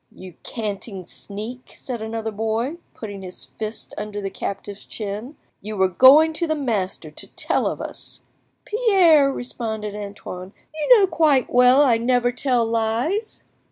"You 0.11 0.33
canting 0.41 1.05
sneak!" 1.05 1.73
said 1.75 2.01
another 2.01 2.31
boy, 2.31 2.77
putting 2.95 3.21
his 3.21 3.45
fist 3.45 3.93
under 3.99 4.19
the 4.19 4.31
captive's 4.31 4.87
chin; 4.87 5.35
"you 5.61 5.77
were 5.77 5.87
going 5.89 6.33
to 6.33 6.47
the 6.47 6.55
master 6.55 7.11
to 7.11 7.27
tell 7.35 7.67
of 7.67 7.79
us." 7.79 8.23
"Pierre," 8.65 9.31
responded 9.31 9.93
Antoine, 9.95 10.53
"you 10.73 10.97
know 10.97 11.05
quite 11.05 11.53
well 11.53 11.83
I 11.83 11.99
never 11.99 12.31
tell 12.31 12.65
lies." 12.65 13.43